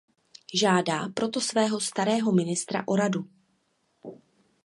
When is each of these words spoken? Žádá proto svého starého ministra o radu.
Žádá 0.53 1.09
proto 1.13 1.41
svého 1.41 1.79
starého 1.79 2.31
ministra 2.31 2.83
o 2.87 2.95
radu. 2.95 3.29